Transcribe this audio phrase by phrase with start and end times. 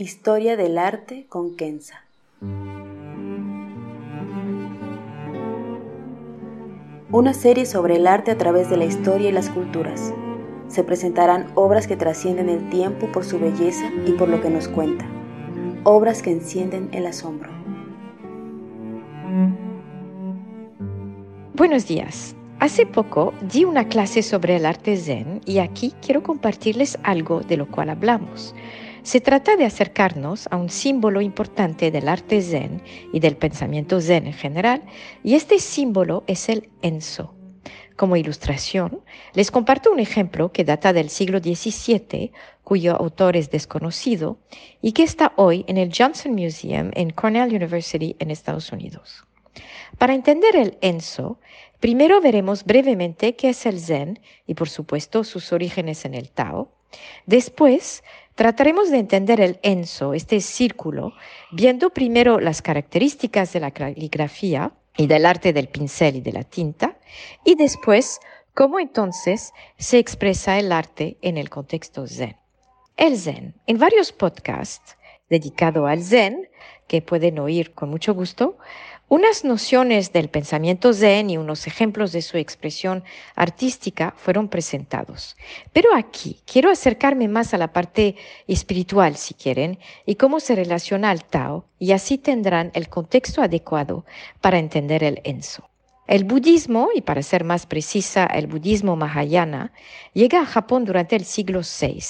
[0.00, 2.04] Historia del arte con Kenza.
[7.10, 10.14] Una serie sobre el arte a través de la historia y las culturas.
[10.68, 14.68] Se presentarán obras que trascienden el tiempo por su belleza y por lo que nos
[14.68, 15.04] cuenta.
[15.82, 17.50] Obras que encienden el asombro.
[21.54, 22.36] Buenos días.
[22.60, 27.56] Hace poco di una clase sobre el arte zen y aquí quiero compartirles algo de
[27.56, 28.54] lo cual hablamos.
[29.08, 34.26] Se trata de acercarnos a un símbolo importante del arte zen y del pensamiento zen
[34.26, 34.82] en general,
[35.24, 37.34] y este símbolo es el enso.
[37.96, 39.00] Como ilustración,
[39.32, 44.40] les comparto un ejemplo que data del siglo XVII, cuyo autor es desconocido,
[44.82, 49.24] y que está hoy en el Johnson Museum en Cornell University en Estados Unidos.
[49.96, 51.40] Para entender el enso,
[51.80, 56.74] primero veremos brevemente qué es el zen y por supuesto sus orígenes en el Tao.
[57.26, 58.02] Después
[58.38, 61.12] Trataremos de entender el enso, este círculo,
[61.50, 66.44] viendo primero las características de la caligrafía y del arte del pincel y de la
[66.44, 66.98] tinta,
[67.44, 68.20] y después
[68.54, 72.36] cómo entonces se expresa el arte en el contexto zen.
[72.96, 73.56] El zen.
[73.66, 74.96] En varios podcasts
[75.28, 76.48] dedicados al zen,
[76.86, 78.56] que pueden oír con mucho gusto,
[79.08, 83.04] unas nociones del pensamiento zen y unos ejemplos de su expresión
[83.34, 85.36] artística fueron presentados.
[85.72, 88.16] Pero aquí quiero acercarme más a la parte
[88.46, 94.04] espiritual, si quieren, y cómo se relaciona al Tao, y así tendrán el contexto adecuado
[94.40, 95.68] para entender el Enso.
[96.06, 99.72] El budismo, y para ser más precisa, el budismo mahayana,
[100.14, 102.02] llega a Japón durante el siglo VI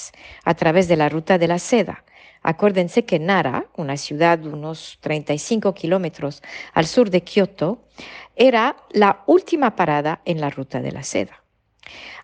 [0.45, 2.03] a través de la ruta de la seda,
[2.41, 6.41] Acuérdense que Nara, una ciudad de unos 35 kilómetros
[6.73, 7.83] al sur de Kioto,
[8.35, 11.43] era la última parada en la ruta de la seda.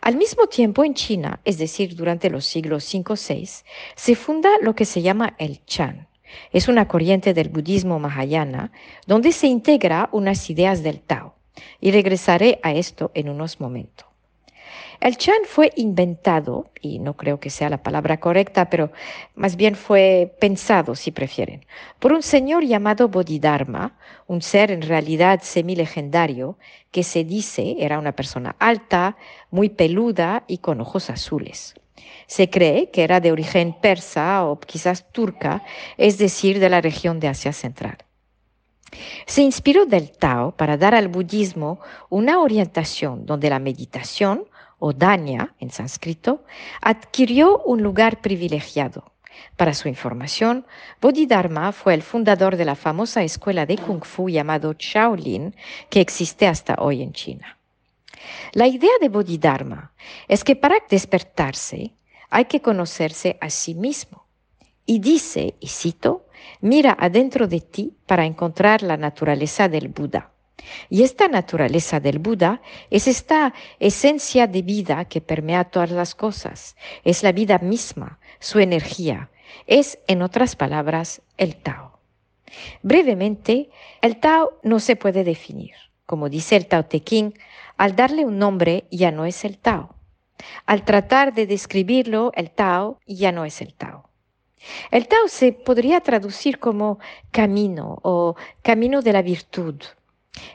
[0.01, 3.65] Al mismo tiempo en China, es decir, durante los siglos 5-6,
[3.95, 6.07] se funda lo que se llama el Chan.
[6.51, 8.71] Es una corriente del budismo mahayana
[9.07, 11.35] donde se integra unas ideas del Tao.
[11.79, 14.14] Y regresaré a esto en unos momentos.
[14.99, 18.91] El Chan fue inventado, y no creo que sea la palabra correcta, pero
[19.35, 21.65] más bien fue pensado, si prefieren,
[21.99, 23.97] por un señor llamado Bodhidharma,
[24.27, 26.57] un ser en realidad semilegendario,
[26.91, 29.17] que se dice era una persona alta,
[29.51, 31.75] muy peluda y con ojos azules.
[32.27, 35.63] Se cree que era de origen persa o quizás turca,
[35.97, 37.97] es decir, de la región de Asia Central.
[39.25, 41.79] Se inspiró del Tao para dar al budismo
[42.09, 44.45] una orientación donde la meditación,
[44.79, 44.93] o
[45.59, 46.43] en sánscrito,
[46.81, 49.11] adquirió un lugar privilegiado.
[49.57, 50.65] Para su información,
[51.01, 55.55] Bodhidharma fue el fundador de la famosa escuela de Kung Fu llamado Shaolin,
[55.89, 57.57] que existe hasta hoy en China.
[58.53, 59.93] La idea de Bodhidharma
[60.27, 61.93] es que para despertarse
[62.29, 64.25] hay que conocerse a sí mismo.
[64.85, 66.27] Y dice, y cito,
[66.61, 70.34] mira adentro de ti para encontrar la naturaleza del Buda.
[70.89, 76.75] Y esta naturaleza del Buda es esta esencia de vida que permea todas las cosas,
[77.03, 79.29] es la vida misma, su energía,
[79.67, 81.99] es, en otras palabras, el Tao.
[82.83, 83.69] Brevemente,
[84.01, 85.73] el Tao no se puede definir.
[86.05, 87.33] Como dice el Tao Te Ching,
[87.77, 89.95] al darle un nombre ya no es el Tao.
[90.65, 94.09] Al tratar de describirlo, el Tao ya no es el Tao.
[94.91, 96.99] El Tao se podría traducir como
[97.31, 99.75] camino o camino de la virtud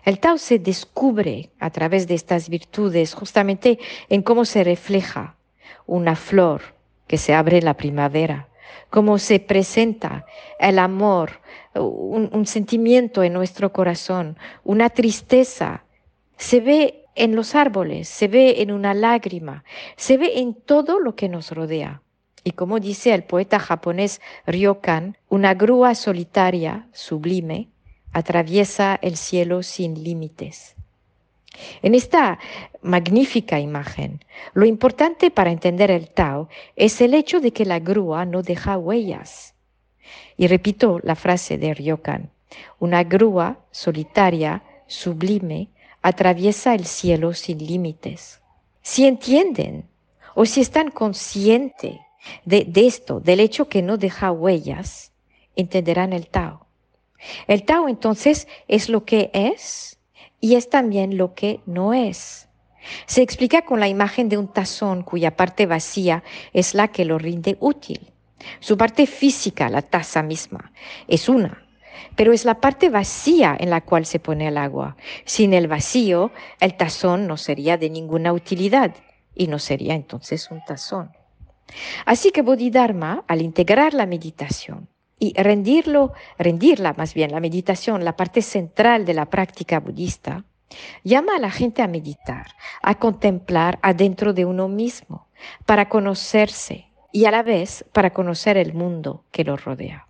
[0.04, 3.78] el Tao se descubre a través de estas virtudes justamente
[4.08, 5.36] en cómo se refleja
[5.86, 6.62] una flor
[7.06, 8.48] que se abre en la primavera,
[8.90, 10.26] cómo se presenta
[10.58, 11.40] el amor,
[11.74, 15.84] un, sentimiento en nuestro corazón, una tristeza.
[16.36, 19.64] Se ve en los árboles, se ve en una lágrima,
[19.96, 22.02] se ve en todo lo que nos rodea.
[22.44, 27.68] Y como dice el poeta japonés Ryokan, una grúa solitaria, sublime,
[28.12, 30.74] atraviesa el cielo sin límites.
[31.82, 32.38] En esta
[32.82, 34.24] magnífica imagen,
[34.54, 38.78] lo importante para entender el Tao es el hecho de que la grúa no deja
[38.78, 39.54] huellas.
[40.36, 42.30] Y repito la frase de Ryokan,
[42.78, 45.68] una grúa solitaria, sublime,
[46.02, 48.40] atraviesa el cielo sin límites.
[48.82, 49.84] Si entienden
[50.34, 51.96] o si están conscientes
[52.44, 55.12] de, de esto, del hecho que no deja huellas,
[55.56, 56.66] entenderán el Tao.
[57.46, 59.98] El Tao entonces es lo que es
[60.40, 62.48] y es también lo que no es.
[63.06, 66.22] Se explica con la imagen de un tazón cuya parte vacía
[66.52, 68.12] es la que lo rinde útil.
[68.60, 70.72] Su parte física, la taza misma,
[71.06, 71.62] es una,
[72.16, 74.96] pero es la parte vacía en la cual se pone el agua.
[75.26, 78.94] Sin el vacío, el tazón no sería de ninguna utilidad
[79.34, 81.10] y no sería entonces un tazón.
[82.06, 84.88] Así que Bodhidharma, al integrar la meditación,
[85.20, 90.44] y rendirlo, rendirla más bien, la meditación, la parte central de la práctica budista,
[91.04, 92.48] llama a la gente a meditar,
[92.82, 95.28] a contemplar adentro de uno mismo,
[95.66, 100.06] para conocerse y a la vez para conocer el mundo que lo rodea.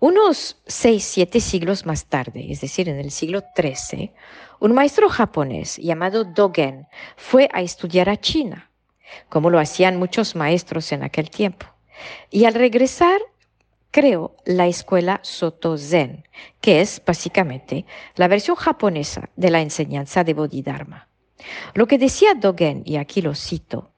[0.00, 4.12] Unos seis, siete siglos más tarde, es decir, en el siglo XIII,
[4.60, 6.86] un maestro japonés llamado Dogen
[7.16, 8.70] fue a estudiar a China,
[9.28, 11.66] como lo hacían muchos maestros en aquel tiempo.
[12.30, 13.20] Y al regresar
[13.90, 16.24] creó la escuela Soto Zen,
[16.60, 17.84] que es básicamente
[18.16, 21.08] la versión japonesa de la enseñanza de Bodhidharma.
[21.74, 23.90] Lo que decía Dogen, y aquí lo cito,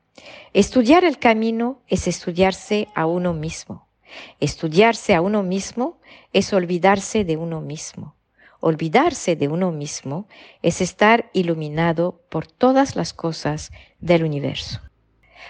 [0.53, 3.89] estudiar el camino es estudiarse a uno mismo.
[4.41, 5.99] Estudiarse a uno mismo
[6.33, 8.17] es olvidarse de uno mismo.
[8.61, 10.29] Olvidarse de uno mismo
[10.63, 14.81] es estar iluminado por todas las cosas del universo.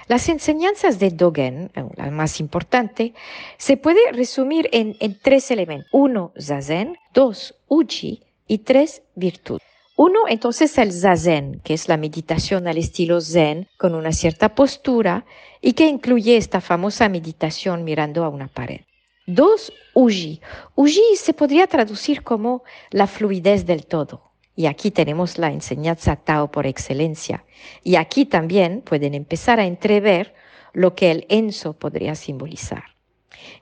[0.08, 3.14] Las enseñanzas de Dogen, eh, la más importante,
[3.58, 5.88] se puede resumir en, tres elementos.
[5.92, 6.96] Uno, zazen.
[7.14, 8.22] Dos, uji.
[8.46, 9.60] Y tres, virtud.
[9.96, 15.24] Uno, entonces, el zazen, que es la meditación al estilo zen, con una cierta postura
[15.60, 18.80] y que incluye esta famosa meditación mirando a una pared.
[19.26, 20.40] Dos, uji.
[20.74, 24.29] Uji se podría traducir como la fluidez del todo.
[24.56, 27.44] Y aquí tenemos la enseñanza Tao por excelencia.
[27.82, 30.34] Y aquí también pueden empezar a entrever
[30.72, 32.84] lo que el Enso podría simbolizar.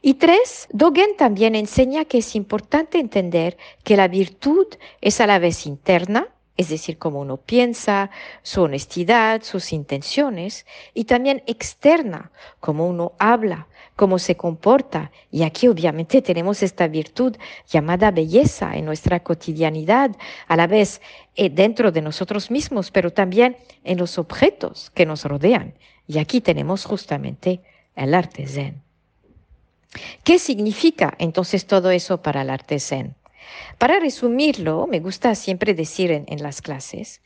[0.03, 4.67] Y tres, Dogen también enseña que es importante entender que la virtud
[5.01, 8.11] es a la vez interna, es decir, cómo uno piensa,
[8.43, 15.13] su honestidad, sus intenciones, y también externa, cómo uno habla, cómo se comporta.
[15.31, 17.37] Y aquí obviamente tenemos esta virtud
[17.69, 20.11] llamada belleza en nuestra cotidianidad,
[20.49, 21.01] a la vez
[21.37, 25.75] eh, dentro de nosotros mismos, pero también en los objetos que nos rodean.
[26.09, 27.61] Y aquí tenemos justamente
[27.95, 28.47] el arte.
[30.25, 32.81] ¿Qué significa entonces todo eso para el arte?
[33.79, 37.21] Para resumirlo, me gusta siempre decir en, las clases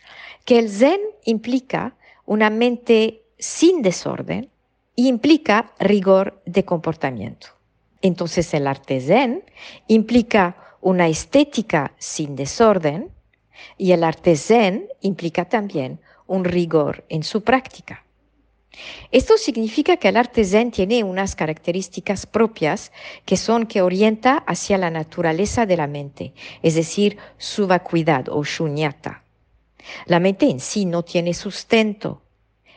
[0.45, 4.51] que el zen implica una mente sin desorden
[4.95, 7.49] y implica rigor de comportamiento.
[8.03, 9.45] Entonces el arte zen
[9.87, 13.11] implica una estética sin desorden
[13.79, 18.05] y el arte zen implica también un rigor en su práctica.
[19.11, 22.91] Esto significa que el arte zen tiene unas características propias
[23.27, 26.33] que son que orienta hacia la naturaleza de la mente,
[26.63, 29.23] es decir, su vacuidad o shunyata.
[30.07, 32.23] La mente en sí no tiene sustento,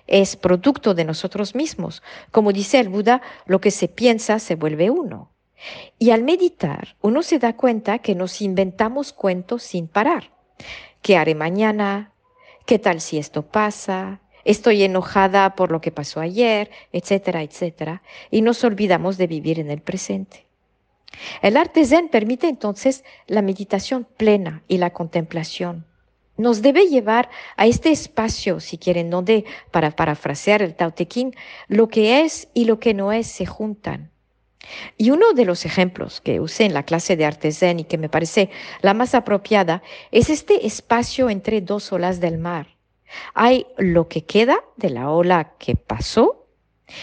[0.07, 2.03] es producto de nosotros mismos.
[2.31, 5.31] Como dice el Buda, lo que se piensa se vuelve uno.
[5.97, 10.31] Y al meditar, uno se da cuenta que nos inventamos cuentos sin parar.
[11.01, 12.11] ¿Qué haré mañana?
[12.65, 14.21] ¿Qué tal si esto pasa?
[14.45, 19.69] Estoy enojada por lo que pasó ayer, etcétera, etcétera, y nos olvidamos de vivir en
[19.69, 20.45] el presente.
[21.41, 25.85] El arte zen permite entonces la meditación plena y la contemplación.
[26.37, 31.33] Nos debe llevar a este espacio, si quieren, donde, para parafrasear el Tao Te Ching,
[31.67, 34.11] lo que es y lo que no es se juntan.
[34.97, 37.97] Y uno de los ejemplos que usé en la clase de arte zen y que
[37.97, 38.49] me parece
[38.81, 42.74] la más apropiada es este espacio entre dos olas del mar.
[43.33, 46.45] Hay lo que queda de la ola que pasó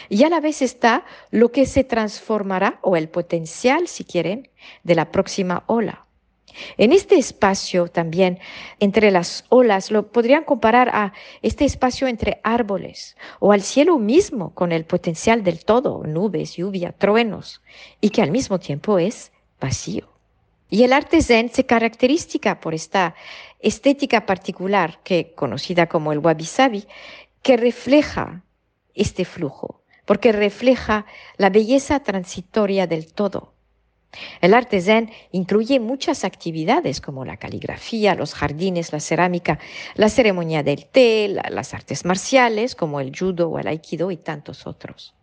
[0.09, 4.49] y a la vez está lo que se transformará o el potencial, si quieren,
[4.85, 6.07] de la próxima ola.
[6.77, 8.39] En este espacio también
[8.79, 14.53] entre las olas lo podrían comparar a este espacio entre árboles o al cielo mismo
[14.55, 17.63] con el potencial del todo, nubes, lluvia, truenos,
[18.01, 20.12] y que al mismo tiempo es vacío.
[20.73, 23.15] Y el arte zen se caracteriza por esta
[23.61, 26.87] estética particular, que conocida como el wabi-sabi,
[27.43, 28.43] que refleja
[28.95, 31.05] este flujo, porque refleja
[31.37, 33.53] la belleza transitoria del todo.
[34.41, 39.59] El arte zen incluye muchas actividades como la caligrafía, los jardines, la cerámica,
[39.95, 44.67] la ceremonia del té, las artes marciales como el judo o el aikido y tantos
[44.67, 45.15] otros.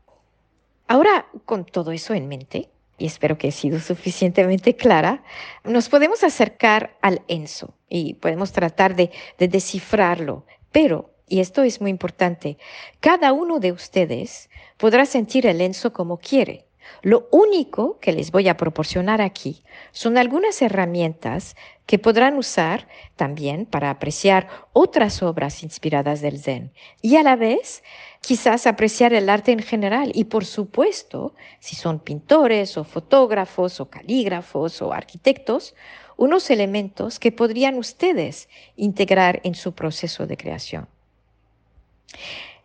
[0.87, 5.23] Ahora, con todo eso en mente, y espero que he sido suficientemente clara,
[5.63, 11.81] nos podemos acercar al Enso y podemos tratar de, de descifrarlo, pero, y esto es
[11.81, 12.57] muy importante,
[12.99, 16.65] cada uno de ustedes podrá sentir el Enso como quiere.
[17.01, 23.65] Lo único que les voy a proporcionar aquí son algunas herramientas que podrán usar también
[23.65, 26.71] para apreciar otras obras inspiradas del Zen.
[27.01, 27.83] Y a la vez
[28.21, 33.89] quizás apreciar el arte en general y por supuesto, si son pintores o fotógrafos o
[33.89, 35.75] calígrafos o arquitectos,
[36.17, 40.87] unos elementos que podrían ustedes integrar en su proceso de creación.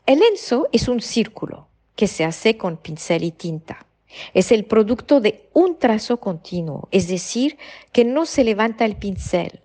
[0.07, 3.87] El enso es un círculo que se hace con pincel y tinta.
[4.33, 7.59] Es el producto de un trazo continuo, es decir,
[7.93, 9.61] que no se levanta el pincel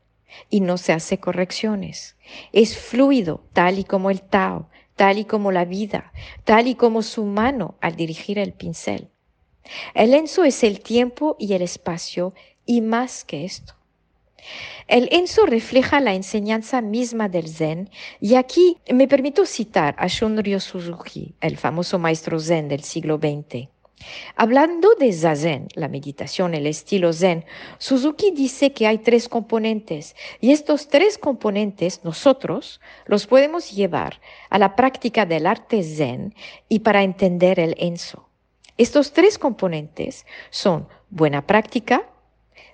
[0.49, 2.15] y no se hace correcciones.
[2.51, 6.11] Es fluido, tal y como el Tao, tal y como la vida,
[6.43, 9.07] tal y como su mano al dirigir el pincel.
[9.93, 12.33] El enso es el tiempo y el espacio
[12.65, 13.75] y más que esto.
[14.87, 17.89] El enso refleja la enseñanza misma del Zen
[18.19, 23.69] y aquí me permito citar a Shunryo Suzuki, el famoso maestro Zen del siglo XX.
[24.35, 27.45] Hablando de Zazen, la meditación, el estilo Zen,
[27.77, 34.57] Suzuki dice que hay tres componentes y estos tres componentes nosotros los podemos llevar a
[34.57, 36.33] la práctica del arte Zen
[36.69, 38.29] y para entender el Enso.
[38.77, 42.09] Estos tres componentes son buena práctica,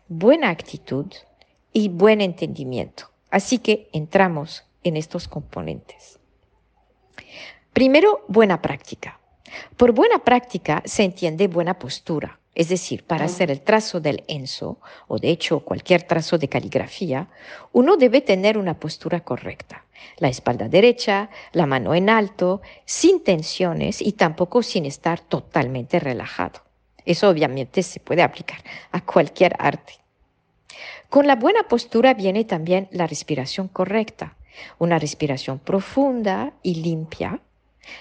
[0.07, 1.07] buena actitud
[1.73, 3.09] y buen entendimiento.
[3.31, 6.19] Así que entramos en estos componentes.
[7.73, 9.19] Primero, buena práctica.
[9.77, 14.79] Por buena práctica se entiende buena postura, es decir, para hacer el trazo del enso,
[15.07, 17.27] o de hecho cualquier trazo de caligrafía,
[17.73, 19.83] uno debe tener una postura correcta.
[20.17, 26.61] La espalda derecha, la mano en alto, sin tensiones y tampoco sin estar totalmente relajado.
[27.05, 28.59] Eso obviamente se puede aplicar
[28.91, 29.93] a cualquier arte.
[31.09, 34.35] Con la buena postura viene también la respiración correcta,
[34.79, 37.41] una respiración profunda y limpia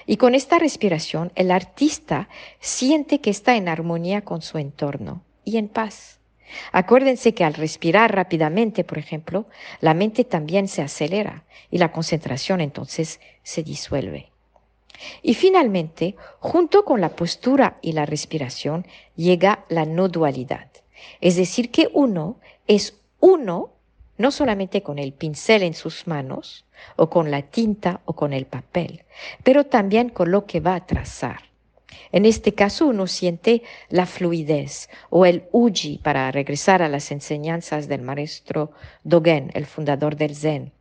[0.06, 2.28] y con esta respiración el artista
[2.60, 6.20] siente que está en armonía con su entorno y en paz.
[6.72, 9.46] Acuérdense que al respirar rápidamente, por ejemplo,
[9.80, 14.30] la mente también se acelera y la concentración entonces se disuelve.
[15.22, 18.86] Y finalmente, junto con la postura y la respiración,
[19.16, 20.68] llega la no dualidad.
[21.20, 22.36] Es decir, que uno
[22.66, 23.73] es uno
[24.18, 26.64] no solamente con el pincel en sus manos,
[26.96, 29.04] o con la tinta o con el papel,
[29.42, 31.40] pero también con lo que va a trazar.
[32.12, 37.88] En este caso uno siente la fluidez o el uji para regresar a las enseñanzas
[37.88, 40.72] del maestro Dogen, el fundador del Zen.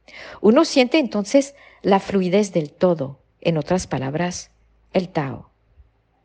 [0.41, 4.51] Uno siente entonces la fluidez del todo, en otras palabras,
[4.93, 5.49] el Tao.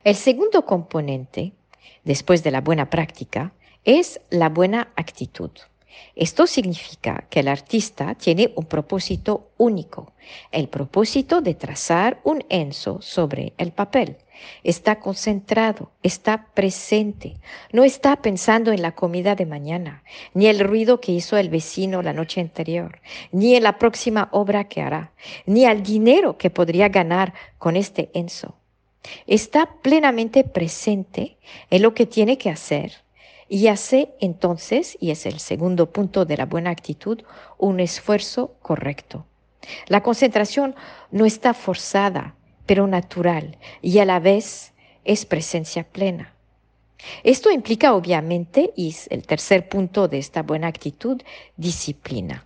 [0.05, 1.53] El segundo componente,
[2.05, 3.53] después de la buena práctica,
[3.85, 5.51] es la buena actitud.
[6.15, 10.13] Esto significa que el artista tiene un propósito único,
[10.51, 14.17] el propósito de trazar un enso sobre el papel.
[14.63, 17.37] Está concentrado, está presente,
[17.73, 20.03] no está pensando en la comida de mañana,
[20.35, 23.01] ni el ruido que hizo el vecino la noche anterior,
[23.33, 25.13] ni en la próxima obra que hará,
[25.47, 28.57] ni al dinero que podría ganar con este enso.
[29.27, 31.39] Está plenamente presente
[31.71, 33.08] en lo que tiene que hacer
[33.49, 37.23] y hace entonces, y es el segundo punto de la buena actitud,
[37.57, 39.25] un esfuerzo correcto.
[39.87, 40.75] La concentración
[41.11, 42.35] no está forzada,
[42.67, 44.73] pero natural, y a la vez
[45.05, 46.35] es presencia plena.
[47.23, 51.23] Esto implica obviamente, y es el tercer punto de esta buena actitud,
[51.57, 52.45] disciplina.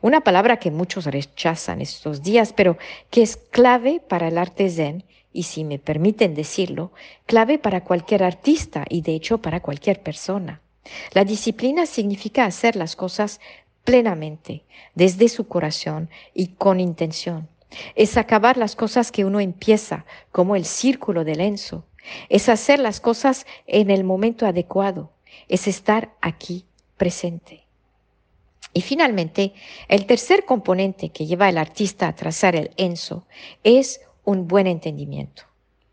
[0.00, 2.78] Una palabra que muchos rechazan estos días, pero
[3.10, 6.92] que es clave para el arte zen y si me permiten decirlo,
[7.26, 10.60] clave para cualquier artista y de hecho para cualquier persona.
[11.12, 13.40] La disciplina significa hacer las cosas
[13.84, 17.48] plenamente, desde su corazón y con intención.
[17.94, 21.84] Es acabar las cosas que uno empieza, como el círculo del enso.
[22.28, 25.10] Es hacer las cosas en el momento adecuado.
[25.48, 27.62] Es estar aquí presente.
[28.74, 29.52] Y finalmente,
[29.88, 33.26] el tercer componente que lleva al artista a trazar el enso
[33.64, 35.44] es un buen entendimiento.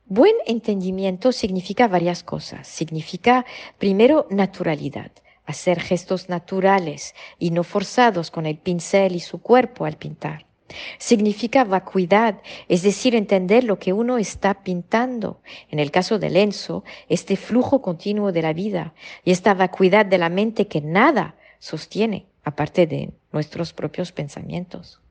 [0.06, 2.68] Buen entendimiento significa varias cosas.
[2.68, 3.46] Significa,
[3.78, 5.12] primero, naturalidad,
[5.46, 10.48] hacer gestos naturales y no forzados con el pincel y su cuerpo al pintar.
[10.98, 15.42] Significa vacuidad, es decir, entender lo que uno está pintando.
[15.70, 18.94] En el caso del Enzo, este flujo continuo de la vida
[19.24, 25.02] y esta vacuidad de la mente que nada sostiene, aparte de nuestros propios pensamientos.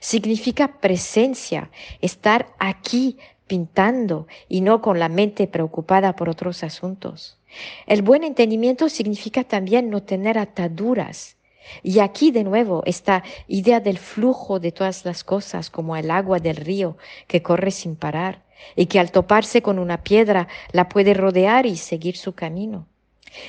[0.00, 7.38] Significa presencia, estar aquí pintando y no con la mente preocupada por otros asuntos.
[7.86, 11.36] El buen entendimiento significa también no tener ataduras.
[11.82, 16.38] Y aquí de nuevo esta idea del flujo de todas las cosas como el agua
[16.38, 16.96] del río
[17.26, 18.42] que corre sin parar
[18.76, 22.86] y que al toparse con una piedra la puede rodear y seguir su camino.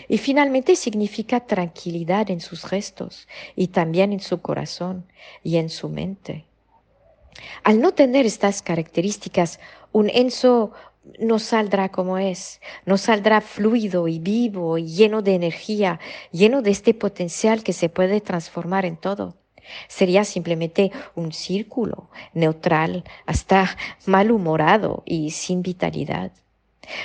[0.08, 5.06] Y finalmente significa tranquilidad en sus gestos y también en su corazón
[5.44, 6.46] y en su mente.
[7.64, 9.60] Al no tener estas características,
[9.92, 10.72] un Enzo
[11.20, 16.00] no saldrá como es, no saldrá fluido y vivo y lleno de energía,
[16.32, 19.36] lleno de este potencial que se puede transformar en todo.
[19.88, 26.32] Sería simplemente un círculo neutral, hasta malhumorado y sin vitalidad.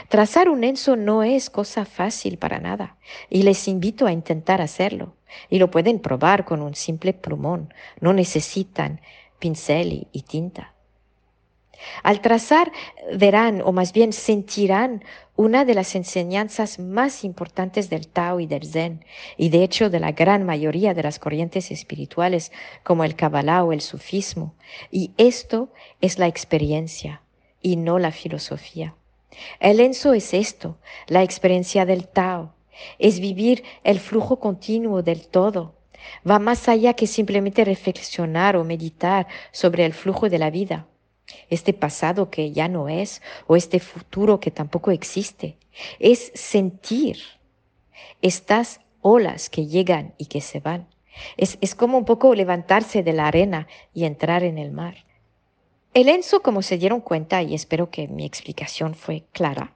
[0.09, 2.97] Trazar un Enzo no es cosa fácil para nada,
[3.29, 5.15] y les invito a intentar hacerlo.
[5.51, 9.01] Y lo pueden probar con un simple plumón, no necesitan
[9.39, 10.73] pincel y tinta.
[12.03, 12.73] Al trazar
[13.13, 15.05] verán, o más bien sentirán,
[15.37, 19.05] una de las enseñanzas más importantes del Tao y del Zen,
[19.37, 22.51] y de hecho de la gran mayoría de las corrientes espirituales
[22.83, 24.55] como el Kabbalah o el Sufismo.
[24.91, 27.21] Y esto es la experiencia
[27.61, 28.95] y no la filosofía.
[29.61, 32.55] El Enso es esto, la experiencia del Tao,
[32.99, 35.75] es vivir el flujo continuo del todo.
[36.29, 40.87] Va más allá que simplemente reflexionar o meditar sobre el flujo de la vida
[41.51, 45.57] este pasado que ya no es o este futuro que tampoco existe.
[45.99, 47.19] Es sentir
[48.23, 50.89] estas olas que llegan y que se van.
[51.37, 55.06] Es, es como un poco levantarse de la arena y entrar en el mar.
[55.97, 59.73] El Enzo, como se dieron cuenta, y espero que mi explicación fue clara,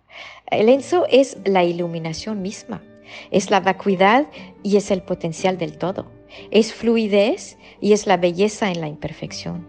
[0.50, 2.82] el Enzo es la iluminación misma,
[3.30, 4.26] es la vacuidad
[4.62, 6.04] y es el potencial del todo,
[6.50, 9.66] es fluidez y es la belleza en la imperfección.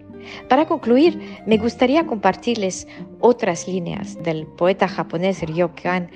[0.49, 2.85] Para concluir, me gustaría compartirles
[3.21, 6.11] otras líneas del poeta japonés Ryokan,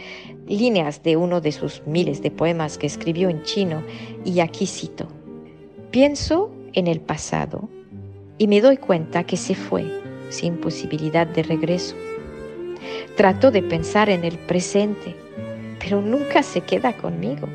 [0.50, 3.86] líneas de uno de sus miles de poemas que escribió en chino,
[4.26, 5.08] y aquí cito.
[5.91, 7.69] Pienso en el pasado
[8.38, 11.96] y me doy cuenta que se fue sin posibilidad de regreso.
[13.16, 15.16] Trato de pensar en el presente,
[15.80, 17.48] pero nunca se queda conmigo.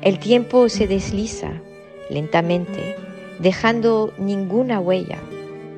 [0.00, 1.60] El tiempo se desliza
[2.10, 2.96] lentamente,
[3.38, 5.18] dejando ninguna huella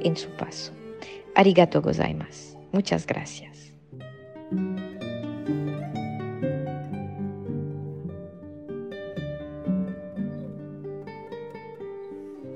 [0.01, 0.73] en su paso.
[1.35, 2.59] Arigato gozaimasu.
[2.73, 3.73] Muchas gracias.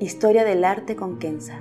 [0.00, 1.60] Historia del arte con Kenza.